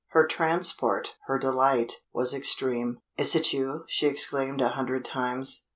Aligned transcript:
Her 0.13 0.25
transport, 0.25 1.13
her 1.27 1.37
delight, 1.37 1.97
was 2.11 2.33
extreme. 2.33 2.97
"Is 3.19 3.35
it 3.35 3.53
you?" 3.53 3.83
she 3.87 4.07
exclaimed 4.07 4.59
a 4.59 4.69
hundred 4.69 5.05
times. 5.05 5.67